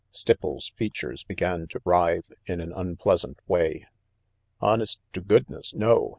Stipples' 0.11 0.73
features 0.73 1.23
began 1.23 1.67
to 1.67 1.79
writhe 1.85 2.31
in 2.47 2.59
an 2.59 2.73
unpleasant 2.73 3.37
way. 3.47 3.85
"Honest 4.59 4.99
to 5.13 5.21
goodness, 5.21 5.75
no!" 5.75 6.09